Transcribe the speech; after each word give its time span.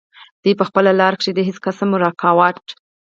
دوي 0.43 0.53
پۀ 0.59 0.63
خپله 0.69 0.91
لاره 0.99 1.17
کښې 1.19 1.31
د 1.35 1.39
هيڅ 1.47 1.57
قسم 1.65 1.89
رکاوټ 2.03 2.65